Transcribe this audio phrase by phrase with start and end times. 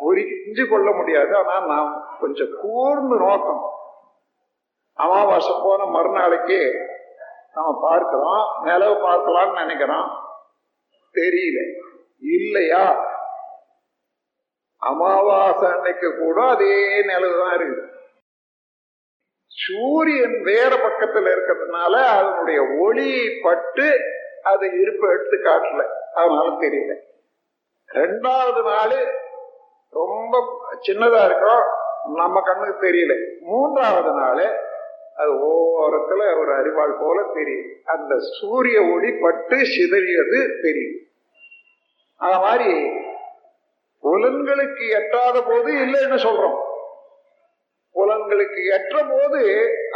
[0.00, 1.36] புரிஞ்சு கொள்ள முடியாது.
[1.36, 3.70] ஆனா நாம் கொஞ்சம் கூர்ந்து நோக்கம்
[4.92, 6.72] அமாவாசை போன மறுநாளைக்கு
[7.54, 8.62] நம்ம பார்க்கிறோம்.
[8.62, 10.10] நிலவு பார்க்கலாம்னு நினைக்கிறோம்.
[11.14, 11.74] தெரியல.
[12.20, 13.16] இல்லையா?
[14.76, 17.96] அமாவாசை அன்னைக்கு கூட அதே நிலவு தான் இருக்குது
[19.66, 23.86] சூரியன் வேற பக்கத்துல இருக்கிறதுனால அதனுடைய ஒளி பட்டு
[24.42, 25.82] அது இருப்ப எடுத்து காட்டல.
[26.14, 26.92] அதனால தெரியல.
[27.88, 28.96] ரெண்டாவது நாள்
[29.92, 30.34] ரொம்ப
[30.86, 31.64] சின்னதா இருக்கும்
[32.14, 33.14] நம்ம கண்ணுக்கு தெரியல.
[33.40, 34.46] மூன்றாவது நாள்
[35.14, 40.98] அது ஓரத்துல ஒரு அறிவாள் போல தெரியும் அந்த சூரிய ஒளி பட்டு சிதறியது தெரியும்
[42.20, 42.70] அது மாதிரி
[44.02, 46.58] புலன்களுக்கு எட்டாத போது இல்லைன்னு சொல்றோம்.
[47.98, 49.42] புலன்களுக்கு எற்ற போது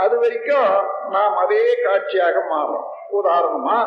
[0.05, 0.73] அது வரைக்கும்
[1.15, 2.87] நாம் அதே காட்சியாக மாறும்.
[3.19, 3.79] உதாரணமா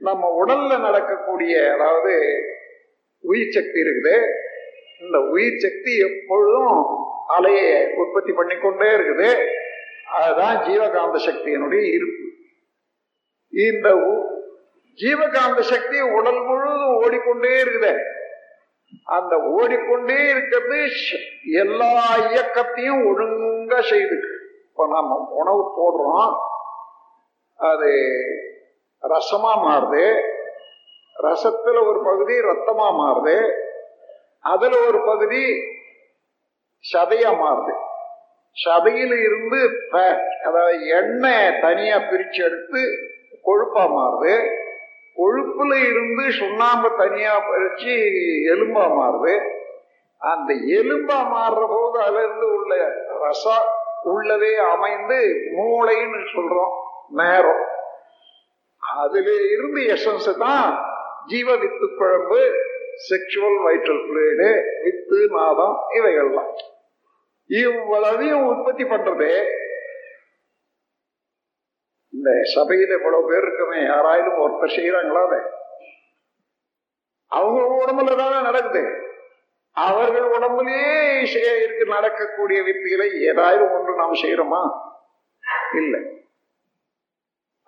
[0.00, 2.14] நம்ம உடல்ல நடக்கக்கூடிய அதாவது
[3.24, 4.16] உயிர் சக்தி இருக்குது.
[5.02, 6.78] இந்த உயிர் சக்தி எப்பொழுதும்
[7.36, 9.30] அலையை உற்பத்தி பண்ணிக்கொண்டே இருக்குது.
[10.18, 12.26] அதுதான் ஜீவகாந்த சக்தியினுடைய இருப்பு.
[13.52, 13.88] இந்த
[14.98, 17.92] ஜீவகாந்த சக்தி உடல் முழுவதும் ஓடிக்கொண்டே இருக்குது.
[19.02, 20.88] அந்த ஓடிக்கொண்டே இருக்கிறது
[21.44, 24.16] எல்லா இயக்கத்தையும் ஒழுங்கா செய்து
[24.68, 26.34] இப்ப நாம உணவு போடுறோம்.
[27.56, 27.90] அது
[29.02, 30.20] ரசமா மாறுது.
[31.22, 33.50] ரசத்துல ஒரு பகுதி ரத்தமா மாறுது.
[34.40, 35.44] அதுல ஒரு பகுதி
[36.84, 37.74] சதையா மாறுது.
[38.64, 39.90] சதையில இருந்து
[40.42, 42.82] அதாவது எண்ணெய் தனியா பிரிச்சு எடுத்து
[43.44, 44.63] கொழுப்பா மாறுது.
[45.16, 47.94] கொழுப்புல இருந்து சுண்ணாம்பு தனியா பறிச்சு
[48.52, 49.34] எலும்பா மாறுது.
[50.20, 52.74] அந்த எலும்பா மாறுற போது அதுல இருந்து உள்ள
[53.20, 53.68] ரசம்
[54.04, 55.18] உள்ளதே அமைந்து
[55.56, 56.74] மூளைன்னு சொல்றோம்
[57.10, 57.62] நேரம்
[58.78, 60.68] அதுல இருந்து எசன்ஸ் தான்
[61.26, 62.40] ஜீவ வித்து குழம்பு
[63.06, 64.48] செக்ஷுவல் வைட்டல் பிளேடு
[64.82, 66.52] வித்து நாதம் இவைகள்லாம்.
[67.50, 69.32] இவ்வளவையும் உற்பத்தி பண்றதே
[72.14, 75.40] இந்த சபையில இவ்வளவு பேர் இருக்குமே யாராயிலும் ஒருத்தர் செய்யறாங்களா அதை
[77.32, 78.82] அவங்க உடம்புல தானே நடக்குது
[79.76, 80.90] அவர்கள் உடம்புலயே
[81.62, 84.60] இருக்கு நடக்கக்கூடிய வித்திகளை ஏதாயிரம் ஒன்று நாம் செய்யறோமா
[85.74, 86.00] இல்லை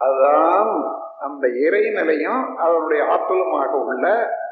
[0.01, 0.71] அதுதான்
[1.27, 4.06] அந்த இறைநிலையும் அதனுடைய ஆற்றலுமாக உள்ள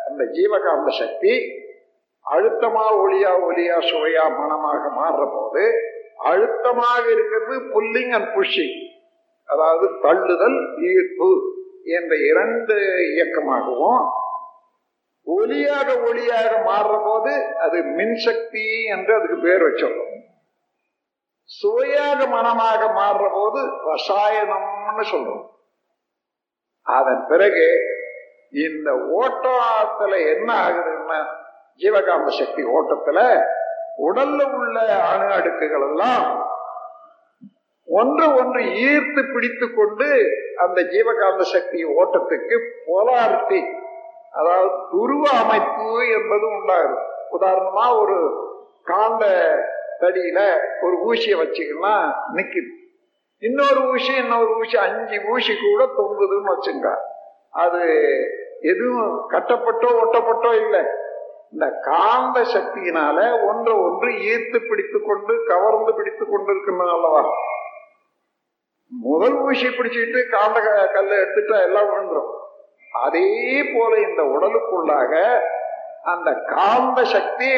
[0.06, 1.34] அந்த ஜீவகாந்த சக்தி
[2.26, 5.64] அழுத்தமா ஒளியா ஒலியா சுவையா மனமாக மாறுற போது
[6.24, 8.76] அழுத்தமாக இருக்கிறது புல்லிங் அண்ட் புஷிங்
[9.48, 10.58] அதாவது தள்ளுதல்
[10.90, 11.28] ஈர்ப்பு
[11.84, 12.74] என்ற இரண்டு
[13.14, 14.02] இயக்கமாகவும்
[15.26, 20.10] ஒலியாக ஒளியாக மாறுற போது அது மின்சக்தி என்று அதுக்கு பேர் வச்சிடணும்
[21.50, 25.44] சுவையாக மனமாக மாறுற போது ரசாயனம்னு சொல்றோம்.
[26.86, 27.66] அதன் பிறகு
[28.58, 28.88] இந்த
[29.20, 31.18] ஓட்டத்துல என்ன ஆகுதுன்னா
[31.80, 33.18] ஜீவகாம சக்தி ஓட்டத்துல
[33.98, 36.26] உடல்ல உள்ள அணு அடுக்குகள் எல்லாம்
[37.98, 40.08] ஒன்று ஒன்று ஈர்த்து பிடித்து கொண்டு
[40.64, 42.56] அந்த ஜீவகாந்த சக்தி ஓட்டத்துக்கு
[42.86, 43.60] போலாரிட்டி
[44.38, 46.96] அதாவது துருவ அமைப்பு என்பது உண்டாகுது.
[47.36, 48.16] உதாரணமா ஒரு
[48.84, 49.24] காந்த
[50.00, 50.40] தடியில
[50.82, 51.94] ஒரு ஊசியை வச்சுக்கன்னா
[52.34, 52.72] நிக்குது.
[53.38, 56.88] இன்னொரு ஊசி இன்னொரு ஊசி அஞ்சு ஊசி கூட தொங்குதுன்னு வச்சுங்க.
[57.62, 57.82] அது
[58.72, 60.82] எதுவும் கட்டப்பட்டோ ஒட்டப்பட்டோ இல்லை.
[61.52, 63.18] இந்த காந்த சக்தியினால
[63.48, 67.22] ஒன்றை ஒன்று ஈர்த்து பிடித்து கொண்டு கவர்ந்து பிடித்து கொண்டு இருக்கணும் அல்லவா?
[69.02, 72.32] முதல் ஊசி பிடிச்சிட்டு காந்த கல்லை எடுத்துட்டா எல்லாம் விழுந்துரும்.
[73.02, 75.40] அதே போல இந்த உடலுக்குள்ளாக
[76.02, 77.50] அந்த காந்த சக்தி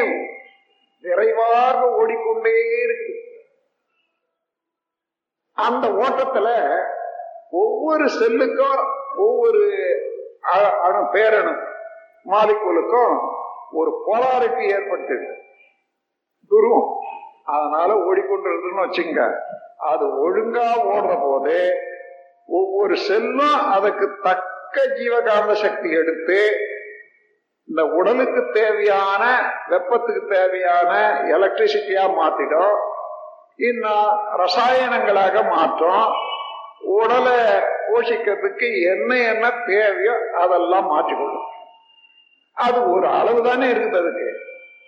[1.00, 3.14] நிறைவாக ஓடிக்கொண்டே இருக்கு
[5.52, 6.78] அந்த ஓட்டத்துல
[7.50, 8.82] ஒவ்வொரு செல்லுக்கும்
[9.16, 9.64] ஒவ்வொரு
[10.82, 11.52] அணு பேரணு
[12.26, 13.16] மாலிகுலுக்கும்
[13.70, 15.16] ஒரு போலாரிட்டி ஏற்பட்டு
[16.50, 16.90] துருவம்.
[17.46, 19.20] அதனால ஓடிக்கொண்டிருக்குன்னு வச்சுங்க
[19.90, 21.58] அது ஒழுங்கா ஓடுற போது
[22.46, 26.40] ஒவ்வொரு செல்லும் அதுக்கு தக்க ஜீவகாந்த சக்தி எடுத்து
[27.68, 29.22] இந்த உடலுக்கு தேவையான
[29.68, 30.92] வெப்பத்துக்கு தேவையான
[31.36, 32.76] எலக்ட்ரிசிட்டியா மாத்திடும்.
[33.56, 34.10] இன்னும்
[34.42, 36.06] ரசாயனங்களாக மாற்றும்.
[36.80, 37.38] உடலை
[37.88, 41.48] போஷிக்கிறதுக்கு என்ன என்ன தேவையோ அதெல்லாம் மாற்றிக்கொள்ளும்.
[42.56, 44.28] அது ஒரு அளவு தானே இருக்குது அதுக்கு.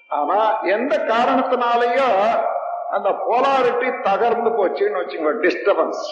[0.09, 2.09] ஆனா எந்த காரணத்தினாலயோ
[2.91, 6.07] அந்த போலாரிட்டி தகர்ந்து போச்சுன்னு வச்சுங்க டிஸ்டர்பன்ஸ்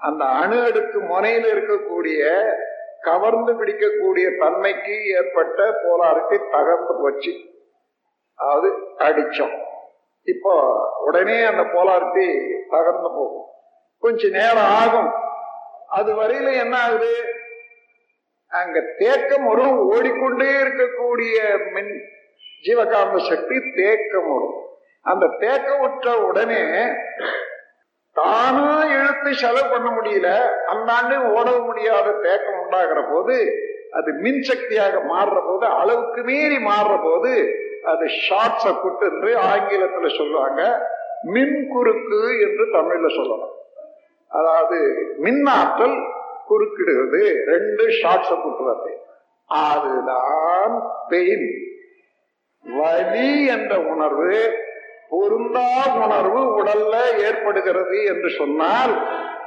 [0.00, 2.22] அந்த அணு அடுக்கு முனையில் இருக்கக்கூடிய
[3.00, 7.32] கவர்ந்து பிடிக்கக்கூடிய தன்மைக்கு ஏற்பட்ட போலாரிட்டி தகர்ந்து போச்சு.
[8.34, 8.68] அது
[8.98, 9.56] அடிச்சோம்
[10.22, 10.52] இப்போ
[11.04, 12.26] உடனே அந்த போலாரிட்டி
[12.70, 13.46] தகர்ந்து போகும்.
[13.98, 15.10] கொஞ்ச நேரம் ஆகும்.
[15.86, 17.12] அது வரையில என்ன ஆகுது?
[18.48, 21.36] அங்க தேக்கம் வரும் ஓடிக்கொண்டே இருக்கக்கூடிய
[21.72, 21.92] மின்
[22.66, 24.56] ஜீவகாந்த சக்தி தேக்கம் வரும்.
[25.10, 26.62] அந்த தேக்கம் விட்ட உடனே
[28.16, 30.28] தானா இழுத்து செலவு பண்ண முடியல.
[30.72, 33.36] அந்தாண்டு ஓட முடியாத தேக்கம் உண்டாகிற போது
[33.98, 37.32] அது மின் சக்தியாக மாறுற போது அளவுக்கு மீறி மாறுற போது
[37.92, 40.62] அது ஷார்ட் சர்க்குட் என்று ஆங்கிலத்துல சொல்லுவாங்க.
[41.34, 43.54] மின் குறுக்கு என்று தமிழ்ல சொல்லலாம்.
[44.30, 44.78] அதாவது
[45.24, 45.96] மின்னாற்றல்
[46.48, 47.22] குறுக்கிடுகிறது
[47.52, 48.92] ரெண்டு ஷார்ட் சர்க்குட் வருது
[49.48, 50.74] அதுதான்
[51.08, 51.48] பெயின்.
[52.66, 54.38] வலி என்ற உணர்வு
[55.10, 58.94] பொருந்தா உணர்வு உடல்ல ஏற்படுகிறது என்று சொன்னால்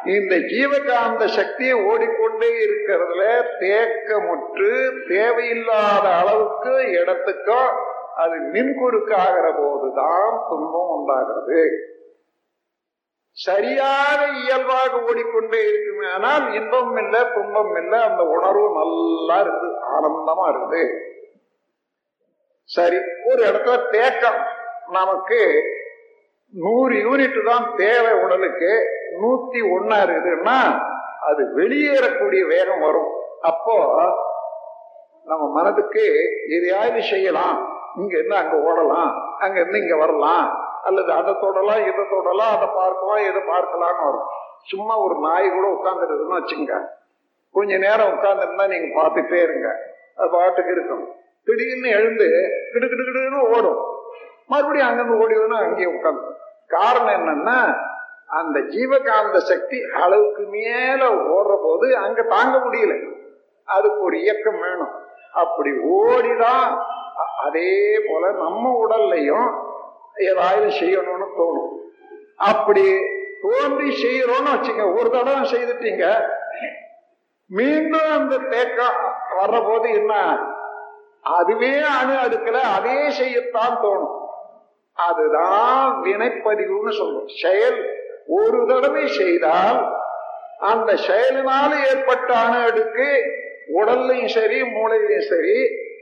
[0.06, 3.24] இந்த ஜீவகாந்த சக்தியை ஓடிக்கொண்டே இருக்கிறதுல
[3.60, 4.72] தேக்கமுற்று
[5.08, 7.62] தேவையில்லாத அளவுக்கு இடத்துக்கோ
[8.16, 11.60] அது மின்குறுக்கு ஆகிற போதுதான் துன்பம் உண்டாகிறது.
[13.38, 20.84] சரியாக இயல்பாக ஓடிக்கொண்டே இருக்குமே ஆனால் இன்பம் இல்லை துன்பம் இல்லை அந்த உணர்வு நல்லா இருக்குது ஆனந்தமா இருக்குது
[22.76, 24.40] சரி ஒரு இடத்துல தேக்கம்.
[24.90, 25.40] நமக்கு
[26.54, 28.72] நூறு யூனிட் தான் தேவை உடலுக்கு.
[29.22, 30.58] நூத்தி ஒன்னா இருக்குதுன்னா
[31.22, 33.12] அது வெளியேறக்கூடிய வேகம் வரும்.
[33.42, 33.76] அப்போ
[35.24, 36.04] நம்ம மனதுக்கு
[36.50, 37.58] எதையாவது செய்யலாம்.
[37.98, 39.12] இங்க இருந்து அங்க ஓடலாம்.
[39.40, 40.46] அங்க இருந்து இங்க வரலாம்.
[40.84, 44.30] அல்லது அதை தொடலாம் இதை தொடலாம் அதை பார்க்கலாம் இதை பார்க்கலாம்னு வரும்.
[44.64, 46.74] சும்மா ஒரு நாய் கூட உட்காந்துருதுன்னு வச்சுங்க
[47.52, 49.70] கொஞ்ச நேரம் உட்காந்துருந்தா நீங்க பார்த்துட்டே இருங்க.
[50.18, 51.06] அது பாட்டுக்கு இருக்கும்.
[51.50, 52.28] திடீர்னு எழுந்து
[52.74, 53.80] கிடு கிடு கிடுன்னு ஓடும்.
[54.52, 56.24] மறுபடியும் அங்கிருந்து ஓடிவதுன்னா அங்கேயே உட்காந்து
[56.76, 57.60] காரணம் என்னன்னா
[58.40, 61.02] அந்த ஜீவகாந்த சக்தி அளவுக்கு மேல
[61.36, 62.96] ஓடுற போது அங்க தாங்க முடியல.
[63.76, 64.94] அதுக்கு ஒரு இயக்கம் வேணும்.
[65.42, 66.68] அப்படி ஓடிதான்
[67.46, 67.72] அதே
[68.08, 69.50] போல நம்ம உடல்லையும்
[70.28, 71.74] ஏதாவது செய்யணும்னு தோணும்.
[72.52, 72.86] அப்படி
[73.42, 76.06] தோன்றி செய்யறோம்னு வச்சுங்க ஒரு தடவை செய்துட்டீங்க.
[77.58, 78.98] மீண்டும் அந்த தேக்கம்
[79.40, 80.14] வர்ற போது என்ன
[81.22, 84.16] அதுவே அணு அடுக்கல அதே செய்யத்தான் தோணும்.
[84.94, 87.30] அதுதான் வினைப்பதிவுன்னு சொல்றோம்.
[87.42, 87.80] செயல்
[88.28, 89.98] ஒரு தடவை செய்தால்
[90.58, 93.10] அந்த செயலினால் ஏற்பட்ட அணு அடுக்கு
[93.76, 95.60] உடல்லையும் சரி மூளையிலையும் சரி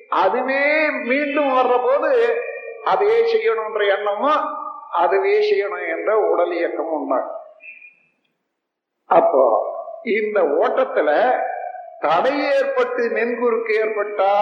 [0.09, 2.41] அதுவே மீண்டும் வர்ற போது
[2.83, 4.55] அதே செய்யணும்ன்ற எண்ணமும்
[4.91, 7.41] அதுவே செய்யணும் என்ற உடல் இயக்கம் உண்டாகும்.
[9.05, 9.43] அப்போ
[10.03, 11.39] இந்த ஓட்டத்துல
[11.99, 14.33] தடை ஏற்பட்டு நென்குறுக்கு ஏற்பட்டா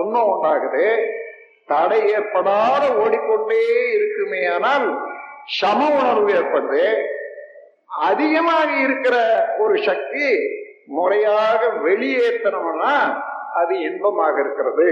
[0.00, 0.84] துன்பம் உண்டாகுது
[1.70, 3.62] தடை ஏற்படாத ஓடிக்கொண்டே
[3.96, 4.86] இருக்குமே ஆனால்
[5.58, 6.84] சம உணர்வு ஏற்படுது.
[8.08, 9.16] அதிகமாக இருக்கிற
[9.58, 10.26] ஒரு சக்தி
[10.96, 12.94] முறையாக வெளியேற்றணும்னா
[13.60, 14.88] அது இன்பமாக இருக்கிறது.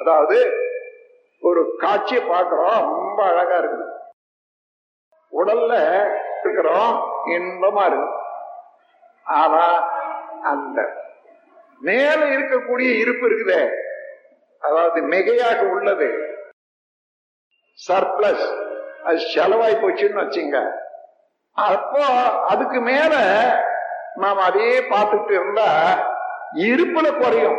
[0.00, 0.38] அதாவது
[1.48, 3.86] ஒரு காட்சியை பார்க்கிறோம் ரொம்ப அழகா இருக்குது.
[5.32, 5.74] உடல்ல
[6.42, 6.94] இருக்கிறோம்
[7.36, 8.16] இன்பமா இருக்கு
[9.40, 9.64] ஆனா
[10.52, 10.78] அந்த
[11.88, 13.60] மேல இருக்கக்கூடிய இருப்பு இருக்குதே.
[14.62, 16.08] அதாவது மிகையாக உள்ளது.
[17.78, 18.46] சர்ப்ளஸ்
[19.06, 20.58] அது செலவாய் போச்சுன்னு வச்சுங்க.
[21.56, 22.04] அப்போ
[22.52, 23.14] அதுக்கு மேல
[24.22, 25.68] நாம் அதையே பார்த்துட்டு இருந்தா
[26.68, 27.58] இருப்புல குறையும்.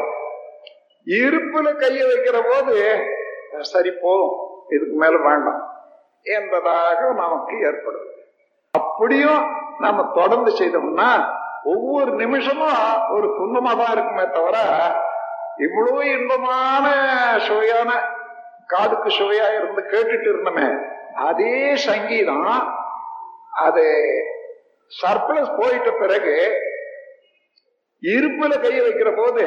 [1.07, 2.75] இருப்புல கையை வைக்கிற போது
[3.73, 4.35] சரி போதும்
[4.75, 5.61] இதுக்கு மேல வேண்டாம்
[6.25, 8.09] என்பதாக நமக்கு ஏற்படும்.
[8.73, 9.43] அப்படியும்
[9.85, 11.09] நம்ம தொடர்ந்து செய்தோம்னா
[11.73, 12.81] ஒவ்வொரு நிமிஷமும்
[13.15, 14.57] ஒரு துன்பமா தான் இருக்குமே தவிர
[15.59, 16.85] இவ்வளவு இன்பமான
[17.47, 17.91] சுவையான
[18.69, 20.67] காதுக்கு சுவையா இருந்து கேட்டுட்டு இருந்தோமே
[21.21, 22.49] அதே சங்கீதம்
[23.59, 23.85] அது
[24.91, 26.35] சர்ப்ளஸ் போயிட்ட பிறகு
[28.03, 29.43] இருப்புல கை வைக்கிற போது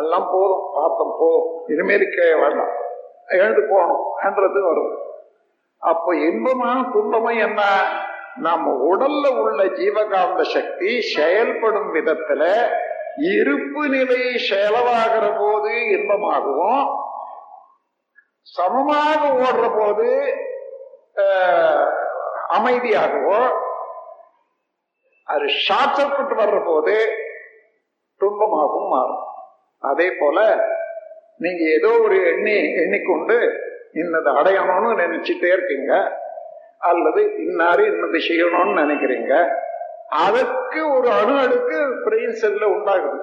[0.00, 2.74] எல்லாம் போதும் பார்த்தோம் போதும் இனிமேலுக்கு வேண்டாம்
[3.34, 4.92] எழுந்து போகணும் என்றது வரும்
[5.82, 7.60] அப்போ இன்பமான துன்பமும் என்ன?
[8.38, 12.42] நம்ம உடல்ல உள்ள ஜீவகாந்த சக்தி செயல்படும் விதத்துல
[13.18, 16.84] இருப்பு நிலை செலவாகிற போது இன்பமாகவும்
[18.42, 20.08] சமமாக ஓடுற போது
[22.56, 23.40] அமைதியாகவும் அமைதியாகவோ
[25.32, 26.94] அது ஷார்ட் சர்க்கிட் வர்ற போது
[28.20, 29.24] துன்பமாகவும் மாறும்.
[29.90, 30.38] அதே போல
[31.36, 33.36] நீங்க ஏதோ ஒரு எண்ணி எண்ணிக்கொண்டு
[33.92, 35.92] இன்னது அடையணும்னு நினைச்சிட்டே இருக்கீங்க.
[36.78, 39.34] அல்லது இன்னாரு இன்னது செய்யணும்னு நினைக்கிறீங்க.
[40.10, 43.18] அதற்கு ஒரு அணு அணுக்கு பிரெயின் செல்ல உண்டாகுது.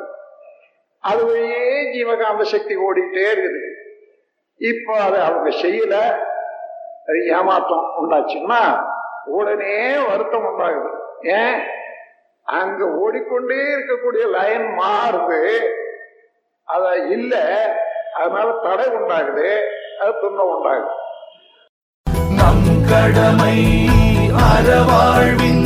[1.00, 1.26] அது
[1.94, 3.72] ஜீவகாந்த சக்தி ஓடிட்டே இருக்குது.
[4.58, 6.18] இப்போ அதை அவங்க செய்யல.
[7.28, 8.86] ஏமாற்றம் உண்டாச்சுன்னா
[9.26, 10.90] உடனே வருத்தம் உண்டாகுது.
[11.22, 11.62] ஏன்?
[12.44, 15.60] அங்க ஓடிக்கொண்டே இருக்கக்கூடிய லைன் மாறுது.
[16.64, 17.62] அத இல்ல
[18.16, 19.60] அதனால தடை உண்டாகுது.
[20.02, 20.90] அது துன்பம் உண்டாகுது.
[22.36, 23.88] நம் கடமை
[24.32, 25.57] அறவாழ்வின்